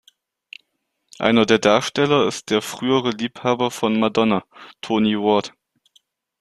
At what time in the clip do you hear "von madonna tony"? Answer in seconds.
3.69-5.15